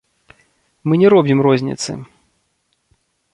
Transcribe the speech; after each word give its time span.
Мы 0.87 0.93
не 1.01 1.07
робім 1.15 1.39
розніцы. 1.49 1.91